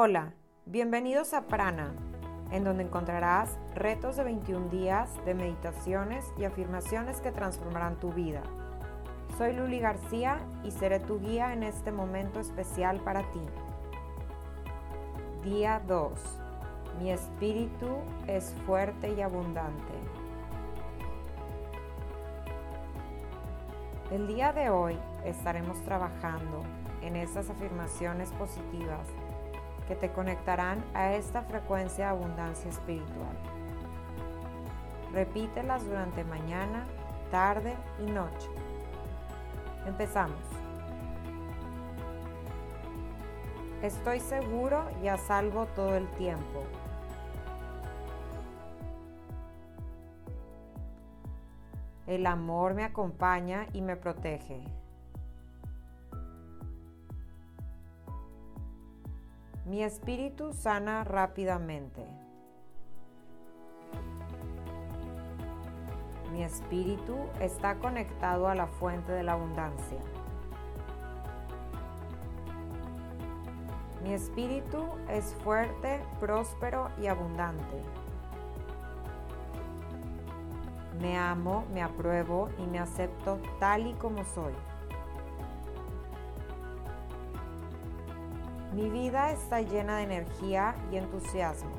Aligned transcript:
Hola, 0.00 0.32
bienvenidos 0.64 1.34
a 1.34 1.48
Prana, 1.48 1.92
en 2.52 2.62
donde 2.62 2.84
encontrarás 2.84 3.58
retos 3.74 4.14
de 4.14 4.22
21 4.22 4.68
días 4.68 5.10
de 5.24 5.34
meditaciones 5.34 6.24
y 6.38 6.44
afirmaciones 6.44 7.20
que 7.20 7.32
transformarán 7.32 7.96
tu 7.96 8.12
vida. 8.12 8.44
Soy 9.36 9.54
Luli 9.54 9.80
García 9.80 10.38
y 10.62 10.70
seré 10.70 11.00
tu 11.00 11.18
guía 11.18 11.52
en 11.52 11.64
este 11.64 11.90
momento 11.90 12.38
especial 12.38 13.00
para 13.00 13.22
ti. 13.32 13.40
Día 15.42 15.82
2. 15.84 16.12
Mi 17.00 17.10
espíritu 17.10 17.88
es 18.28 18.54
fuerte 18.66 19.12
y 19.14 19.20
abundante. 19.20 19.94
El 24.12 24.28
día 24.28 24.52
de 24.52 24.70
hoy 24.70 24.96
estaremos 25.24 25.82
trabajando 25.82 26.62
en 27.02 27.16
estas 27.16 27.50
afirmaciones 27.50 28.30
positivas 28.30 29.08
que 29.88 29.96
te 29.96 30.12
conectarán 30.12 30.84
a 30.92 31.14
esta 31.14 31.42
frecuencia 31.42 32.04
de 32.04 32.10
abundancia 32.10 32.70
espiritual. 32.70 33.36
Repítelas 35.12 35.84
durante 35.86 36.22
mañana, 36.24 36.84
tarde 37.30 37.74
y 37.98 38.10
noche. 38.10 38.48
Empezamos. 39.86 40.38
Estoy 43.82 44.20
seguro 44.20 44.84
y 45.02 45.08
a 45.08 45.16
salvo 45.16 45.66
todo 45.74 45.96
el 45.96 46.06
tiempo. 46.12 46.64
El 52.06 52.26
amor 52.26 52.74
me 52.74 52.84
acompaña 52.84 53.66
y 53.72 53.80
me 53.80 53.96
protege. 53.96 54.62
Mi 59.68 59.82
espíritu 59.82 60.54
sana 60.54 61.04
rápidamente. 61.04 62.02
Mi 66.32 66.42
espíritu 66.42 67.18
está 67.38 67.74
conectado 67.74 68.48
a 68.48 68.54
la 68.54 68.66
fuente 68.66 69.12
de 69.12 69.22
la 69.22 69.34
abundancia. 69.34 69.98
Mi 74.02 74.14
espíritu 74.14 74.86
es 75.10 75.36
fuerte, 75.44 76.00
próspero 76.18 76.88
y 76.98 77.08
abundante. 77.08 77.82
Me 80.98 81.18
amo, 81.18 81.66
me 81.74 81.82
apruebo 81.82 82.48
y 82.56 82.66
me 82.66 82.78
acepto 82.78 83.38
tal 83.60 83.86
y 83.86 83.92
como 83.92 84.24
soy. 84.24 84.54
Mi 88.72 88.90
vida 88.90 89.32
está 89.32 89.62
llena 89.62 89.96
de 89.96 90.02
energía 90.02 90.74
y 90.92 90.96
entusiasmo. 90.96 91.70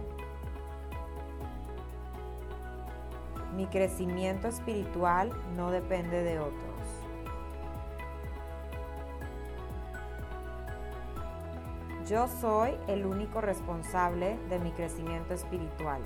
Mi 3.55 3.67
crecimiento 3.67 4.47
espiritual 4.47 5.31
no 5.55 5.69
depende 5.69 6.23
de 6.23 6.39
otros. 6.39 6.59
Yo 12.07 12.27
soy 12.27 12.75
el 12.87 13.05
único 13.05 13.39
responsable 13.39 14.39
de 14.49 14.57
mi 14.57 14.71
crecimiento 14.71 15.35
espiritual. 15.35 16.01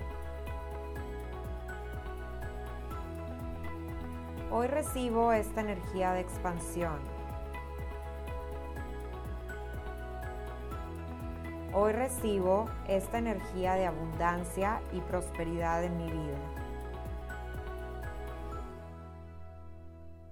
Hoy 4.52 4.68
recibo 4.68 5.32
esta 5.32 5.62
energía 5.62 6.12
de 6.12 6.20
expansión 6.20 7.13
Hoy 11.84 11.92
recibo 11.92 12.70
esta 12.88 13.18
energía 13.18 13.74
de 13.74 13.86
abundancia 13.86 14.82
y 14.94 15.02
prosperidad 15.02 15.84
en 15.84 15.98
mi 15.98 16.10
vida. 16.10 16.38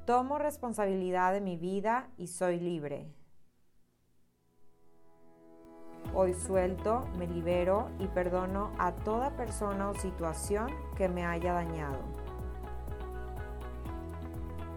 Tomo 0.06 0.38
responsabilidad 0.38 1.34
de 1.34 1.42
mi 1.42 1.58
vida 1.58 2.08
y 2.18 2.28
soy 2.28 2.58
libre. 2.58 3.06
Hoy 6.14 6.34
suelto, 6.36 7.06
me 7.18 7.28
libero 7.28 7.90
y 8.00 8.08
perdono 8.08 8.72
a 8.80 8.94
toda 8.94 9.36
persona 9.36 9.90
o 9.90 9.94
situación 9.96 10.70
que 10.96 11.09
me 11.09 11.25
haya 11.25 11.52
dañado. 11.52 12.00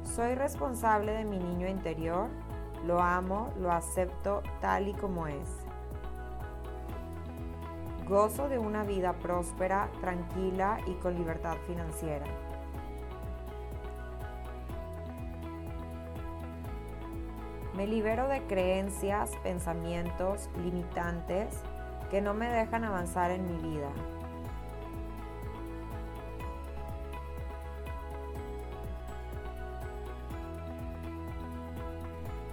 Soy 0.03 0.35
responsable 0.35 1.13
de 1.13 1.25
mi 1.25 1.39
niño 1.39 1.69
interior, 1.69 2.31
lo 2.85 3.01
amo, 3.01 3.53
lo 3.61 3.71
acepto 3.71 4.43
tal 4.61 4.89
y 4.89 4.95
como 4.95 5.29
es. 5.29 5.65
Gozo 8.09 8.51
de 8.51 8.59
una 8.59 8.85
vida 8.85 9.15
próspera, 9.15 9.89
tranquila 10.03 10.79
y 10.87 10.93
con 10.97 11.15
libertad 11.15 11.57
financiera. 11.67 12.27
Me 17.75 17.87
libero 17.87 18.29
de 18.29 18.43
creencias, 18.43 19.31
pensamientos 19.43 20.51
limitantes 20.63 21.63
que 22.11 22.21
no 22.21 22.35
me 22.35 22.51
dejan 22.51 22.85
avanzar 22.85 23.31
en 23.31 23.47
mi 23.47 23.71
vida. 23.71 23.89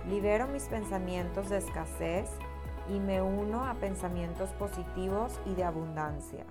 Libero 0.08 0.48
mis 0.48 0.64
pensamientos 0.64 1.50
de 1.50 1.58
escasez 1.58 2.30
y 2.90 3.00
me 3.00 3.22
uno 3.22 3.66
a 3.66 3.74
pensamientos 3.76 4.50
positivos 4.52 5.40
y 5.46 5.54
de 5.56 5.64
abundancia. 5.64 6.46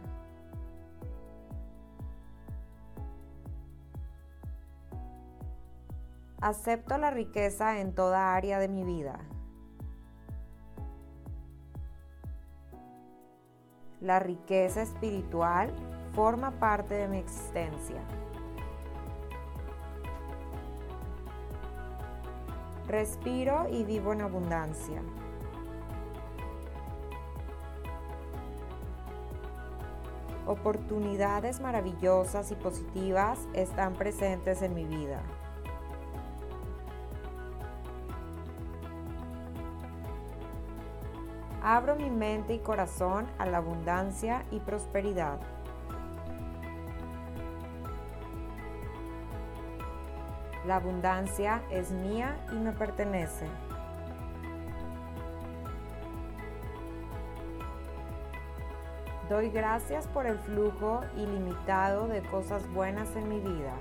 Acepto 6.41 6.97
la 6.97 7.11
riqueza 7.11 7.81
en 7.81 7.95
toda 7.95 8.35
área 8.35 8.59
de 8.59 8.69
mi 8.69 8.83
vida. 8.83 9.19
La 14.01 14.19
riqueza 14.19 14.81
espiritual 14.81 15.71
forma 16.15 16.53
parte 16.53 16.95
de 16.95 17.09
mi 17.09 17.19
existencia. 17.19 18.01
Respiro 22.89 23.69
y 23.71 23.85
vivo 23.85 24.15
en 24.15 24.23
abundancia. 24.23 25.03
Oportunidades 30.50 31.61
maravillosas 31.61 32.50
y 32.50 32.56
positivas 32.56 33.38
están 33.55 33.94
presentes 33.94 34.62
en 34.62 34.75
mi 34.75 34.84
vida. 34.84 35.22
Abro 41.62 41.94
mi 41.94 42.11
mente 42.11 42.55
y 42.55 42.59
corazón 42.59 43.28
a 43.38 43.47
la 43.47 43.59
abundancia 43.59 44.44
y 44.50 44.59
prosperidad. 44.59 45.38
La 50.67 50.77
abundancia 50.77 51.62
es 51.71 51.93
mía 51.93 52.44
y 52.50 52.56
me 52.56 52.72
pertenece. 52.72 53.47
Doy 59.31 59.49
gracias 59.49 60.09
por 60.09 60.27
el 60.27 60.41
flujo 60.41 61.03
ilimitado 61.17 62.09
de 62.09 62.21
cosas 62.21 62.69
buenas 62.73 63.15
en 63.15 63.29
mi 63.29 63.39
vida. 63.39 63.77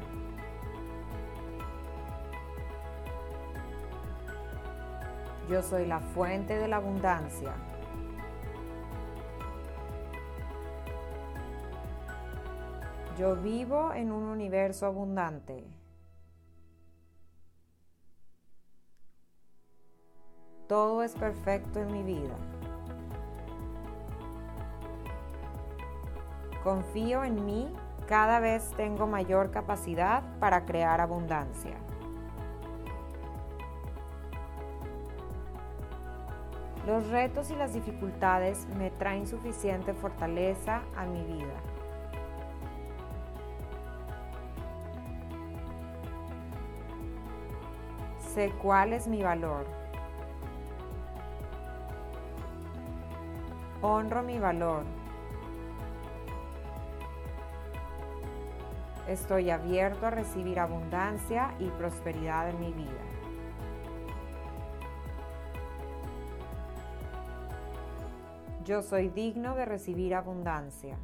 Yo 5.50 5.64
soy 5.64 5.88
la 5.88 6.02
fuente 6.02 6.56
de 6.56 6.68
la 6.68 6.76
abundancia. 6.76 7.56
Yo 13.18 13.36
vivo 13.36 13.92
en 13.96 14.12
un 14.12 14.26
universo 14.26 14.86
abundante. 14.86 15.66
Todo 20.68 21.02
es 21.02 21.16
perfecto 21.16 21.80
en 21.80 21.92
mi 21.92 22.04
vida. 22.04 22.38
Confío 26.70 27.24
en 27.24 27.48
mí, 27.48 27.76
cada 28.08 28.40
vez 28.40 28.70
tengo 28.78 29.08
mayor 29.08 29.50
capacidad 29.50 30.22
para 30.40 30.66
crear 30.66 31.02
abundancia. 31.02 31.74
Los 36.86 37.08
retos 37.08 37.50
y 37.50 37.56
las 37.56 37.74
dificultades 37.74 38.68
me 38.78 38.92
traen 38.92 39.26
suficiente 39.26 39.96
fortaleza 39.96 40.84
a 40.96 41.08
mi 41.08 41.24
vida. 41.24 41.56
Sé 48.20 48.54
cuál 48.62 48.94
es 48.94 49.08
mi 49.08 49.24
valor. 49.24 49.66
Honro 53.82 54.22
mi 54.22 54.38
valor. 54.38 54.99
Estoy 59.10 59.50
abierto 59.50 60.06
a 60.06 60.12
recibir 60.12 60.60
abundancia 60.60 61.56
y 61.58 61.68
prosperidad 61.72 62.48
en 62.48 62.60
mi 62.60 62.72
vida. 62.72 63.02
Yo 68.66 68.84
soy 68.84 69.10
digno 69.10 69.56
de 69.56 69.66
recibir 69.66 70.14
abundancia. 70.14 70.96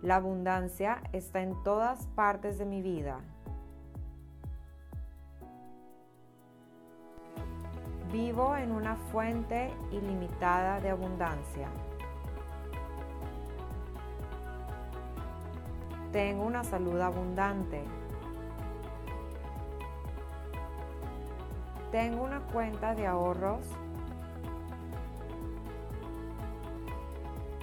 La 0.00 0.14
abundancia 0.14 1.02
está 1.12 1.42
en 1.42 1.60
todas 1.64 2.06
partes 2.14 2.56
de 2.56 2.66
mi 2.66 2.82
vida. 2.82 3.18
Vivo 8.12 8.54
en 8.54 8.70
una 8.70 8.94
fuente 8.94 9.72
ilimitada 9.90 10.78
de 10.78 10.90
abundancia. 10.90 11.68
Tengo 16.16 16.44
una 16.44 16.64
salud 16.64 16.98
abundante. 16.98 17.84
Tengo 21.92 22.24
una 22.24 22.40
cuenta 22.40 22.94
de 22.94 23.06
ahorros. 23.06 23.60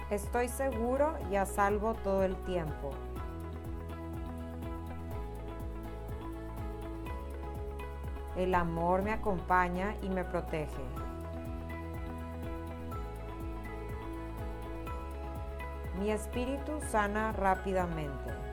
Estoy 0.08 0.46
seguro 0.46 1.14
y 1.32 1.34
a 1.34 1.46
salvo 1.46 1.94
todo 1.94 2.22
el 2.22 2.36
tiempo. 2.44 2.90
El 8.36 8.54
amor 8.54 9.02
me 9.02 9.10
acompaña 9.10 9.96
y 10.00 10.08
me 10.08 10.22
protege. 10.22 10.84
Mi 15.98 16.12
espíritu 16.12 16.80
sana 16.88 17.32
rápidamente. 17.32 18.43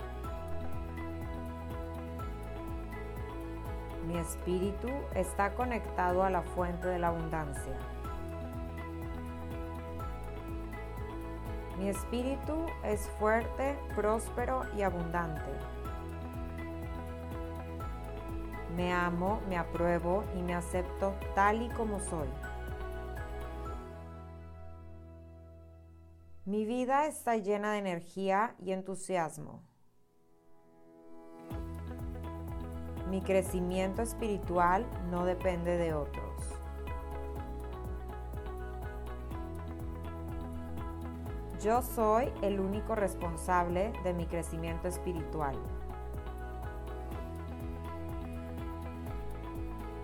Mi 4.12 4.18
espíritu 4.18 4.90
está 5.16 5.54
conectado 5.54 6.24
a 6.24 6.30
la 6.30 6.42
fuente 6.42 6.86
de 6.90 7.00
la 7.00 7.08
abundancia. 7.08 7.78
Mi 11.80 11.88
espíritu 11.88 12.66
es 12.84 13.10
fuerte, 13.20 13.80
próspero 13.96 14.64
y 14.76 14.82
abundante. 14.82 15.50
Me 18.76 18.92
amo, 18.92 19.40
me 19.48 19.58
apruebo 19.58 20.26
y 20.38 20.42
me 20.42 20.56
acepto 20.56 21.16
tal 21.34 21.62
y 21.62 21.70
como 21.70 22.02
soy. 22.02 22.28
Mi 26.44 26.66
vida 26.66 27.08
está 27.08 27.38
llena 27.38 27.72
de 27.72 27.78
energía 27.78 28.56
y 28.60 28.74
entusiasmo. 28.74 29.71
Mi 33.12 33.20
crecimiento 33.20 34.02
espiritual 34.02 34.86
no 35.10 35.26
depende 35.26 35.76
de 35.76 35.94
otros. 35.94 36.32
Yo 41.62 41.82
soy 41.82 42.32
el 42.42 42.62
único 42.62 42.96
responsable 42.96 43.92
de 44.06 44.14
mi 44.14 44.28
crecimiento 44.28 44.88
espiritual. 44.88 45.58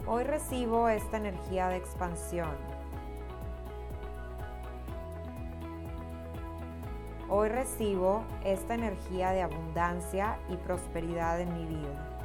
Hoy 0.06 0.26
recibo 0.26 0.90
esta 0.90 1.16
energía 1.16 1.70
de 1.70 1.78
expansión. 1.78 2.58
Hoy 7.30 7.48
recibo 7.48 8.26
esta 8.44 8.76
energía 8.76 9.32
de 9.32 9.44
abundancia 9.44 10.40
y 10.50 10.58
prosperidad 10.58 11.40
en 11.40 11.54
mi 11.54 11.66
vida. 11.68 12.17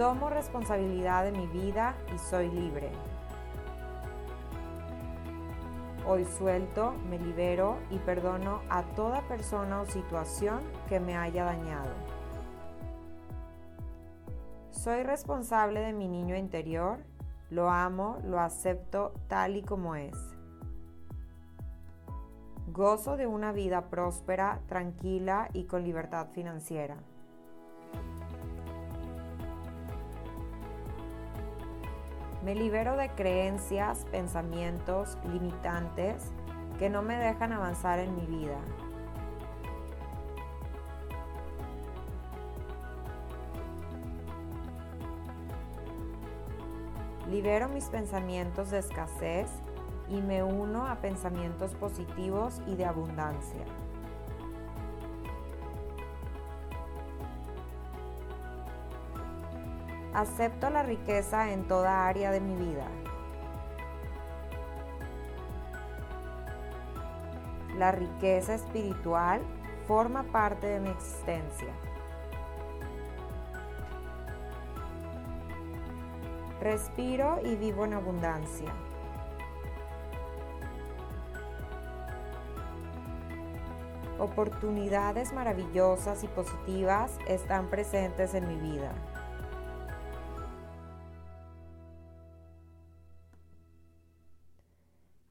Tomo 0.00 0.30
responsabilidad 0.30 1.24
de 1.24 1.32
mi 1.32 1.46
vida 1.46 1.94
y 2.14 2.16
soy 2.16 2.48
libre. 2.48 2.90
Hoy 6.08 6.24
suelto, 6.24 6.94
me 7.10 7.18
libero 7.18 7.76
y 7.90 7.98
perdono 7.98 8.62
a 8.70 8.82
toda 8.94 9.20
persona 9.28 9.82
o 9.82 9.84
situación 9.84 10.60
que 10.88 11.00
me 11.00 11.18
haya 11.18 11.44
dañado. 11.44 11.90
Soy 14.70 15.02
responsable 15.02 15.80
de 15.80 15.92
mi 15.92 16.08
niño 16.08 16.34
interior, 16.34 17.00
lo 17.50 17.68
amo, 17.68 18.20
lo 18.24 18.40
acepto 18.40 19.12
tal 19.28 19.56
y 19.56 19.62
como 19.62 19.96
es. 19.96 20.16
Gozo 22.68 23.18
de 23.18 23.26
una 23.26 23.52
vida 23.52 23.90
próspera, 23.90 24.62
tranquila 24.66 25.50
y 25.52 25.64
con 25.64 25.84
libertad 25.84 26.28
financiera. 26.32 26.96
Me 32.42 32.54
libero 32.54 32.96
de 32.96 33.10
creencias, 33.10 34.06
pensamientos 34.10 35.18
limitantes 35.30 36.32
que 36.78 36.88
no 36.88 37.02
me 37.02 37.16
dejan 37.16 37.52
avanzar 37.52 37.98
en 37.98 38.16
mi 38.16 38.24
vida. 38.24 38.56
Libero 47.28 47.68
mis 47.68 47.84
pensamientos 47.84 48.70
de 48.70 48.78
escasez 48.78 49.50
y 50.08 50.22
me 50.22 50.42
uno 50.42 50.86
a 50.86 50.96
pensamientos 50.96 51.74
positivos 51.74 52.62
y 52.66 52.74
de 52.74 52.86
abundancia. 52.86 53.66
Acepto 60.20 60.68
la 60.68 60.82
riqueza 60.82 61.50
en 61.50 61.66
toda 61.66 62.06
área 62.06 62.30
de 62.30 62.42
mi 62.42 62.54
vida. 62.54 62.86
La 67.78 67.90
riqueza 67.90 68.52
espiritual 68.52 69.40
forma 69.88 70.24
parte 70.24 70.66
de 70.66 70.78
mi 70.78 70.90
existencia. 70.90 71.72
Respiro 76.60 77.38
y 77.42 77.56
vivo 77.56 77.86
en 77.86 77.94
abundancia. 77.94 78.74
Oportunidades 84.18 85.32
maravillosas 85.32 86.24
y 86.24 86.28
positivas 86.28 87.18
están 87.26 87.70
presentes 87.70 88.34
en 88.34 88.48
mi 88.48 88.56
vida. 88.56 88.92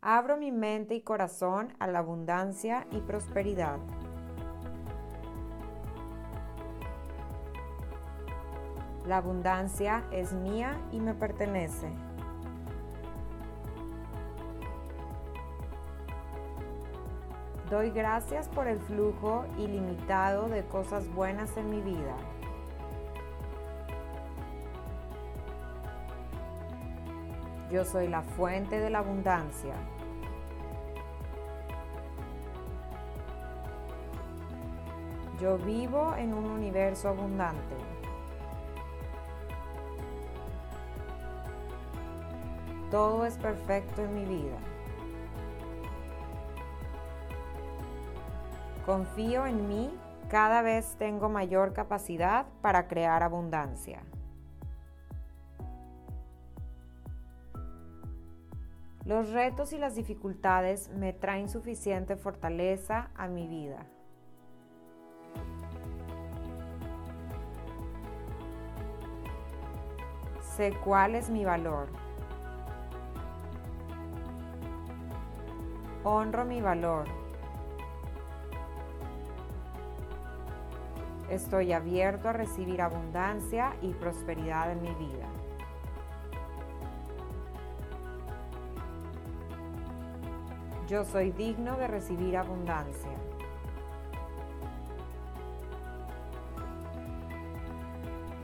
Abro 0.02 0.38
mi 0.38 0.50
mente 0.50 0.96
y 0.96 1.02
corazón 1.02 1.74
a 1.78 1.86
la 1.86 2.00
abundancia 2.00 2.88
y 2.90 3.02
prosperidad. 3.02 3.80
La 9.06 9.18
abundancia 9.18 10.06
es 10.12 10.32
mía 10.32 10.80
y 10.94 11.02
me 11.02 11.14
pertenece. 11.14 11.92
Doy 17.70 17.92
gracias 17.92 18.48
por 18.48 18.68
el 18.68 18.80
flujo 18.80 19.46
ilimitado 19.58 20.48
de 20.48 20.64
cosas 20.64 21.14
buenas 21.14 21.58
en 21.58 21.70
mi 21.70 21.82
vida. 21.82 22.16
Yo 27.72 27.86
soy 27.86 28.08
la 28.08 28.24
fuente 28.24 28.80
de 28.80 28.90
la 28.90 29.00
abundancia. 29.00 29.76
Yo 35.40 35.58
vivo 35.58 36.16
en 36.18 36.34
un 36.34 36.46
universo 36.46 37.10
abundante. 37.10 37.76
Todo 42.90 43.26
es 43.26 43.38
perfecto 43.38 44.02
en 44.02 44.16
mi 44.16 44.26
vida. 44.26 44.58
Confío 48.86 49.46
en 49.46 49.68
mí, 49.68 49.94
cada 50.30 50.64
vez 50.64 50.96
tengo 50.98 51.30
mayor 51.30 51.74
capacidad 51.74 52.48
para 52.62 52.88
crear 52.88 53.22
abundancia. 53.22 54.02
Los 59.10 59.32
retos 59.32 59.74
y 59.74 59.80
las 59.80 59.96
dificultades 59.96 60.90
me 60.90 61.14
traen 61.14 61.50
suficiente 61.50 62.16
fortaleza 62.16 63.10
a 63.16 63.28
mi 63.28 63.48
vida. 63.48 63.88
Sé 70.56 70.78
cuál 70.86 71.16
es 71.16 71.32
mi 71.32 71.44
valor. 71.44 71.88
Honro 76.04 76.46
mi 76.46 76.62
valor. 76.62 77.08
Estoy 81.32 81.74
abierto 81.74 82.30
a 82.30 82.34
recibir 82.34 82.80
abundancia 82.80 83.76
y 83.82 83.92
prosperidad 83.94 84.72
en 84.72 84.84
mi 84.84 84.94
vida. 84.94 85.28
Yo 90.90 91.06
soy 91.06 91.30
digno 91.30 91.78
de 91.78 91.86
recibir 91.86 92.36
abundancia. 92.36 93.12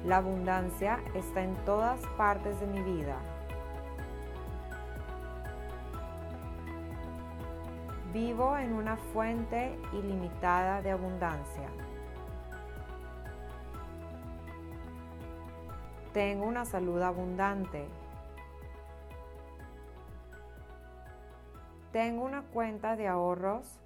La 0.06 0.18
abundancia 0.18 1.00
está 1.16 1.42
en 1.42 1.56
todas 1.66 2.00
partes 2.18 2.60
de 2.60 2.68
mi 2.68 2.84
vida. 2.84 3.18
Vivo 8.14 8.56
en 8.60 8.74
una 8.74 8.96
fuente 8.96 9.80
ilimitada 9.94 10.84
de 10.84 10.92
abundancia. 10.92 11.68
Tengo 16.14 16.46
una 16.46 16.64
salud 16.64 17.02
abundante. 17.02 17.88
Tengo 21.96 22.26
una 22.26 22.42
cuenta 22.42 22.98
de 22.98 23.08
ahorros 23.08 23.80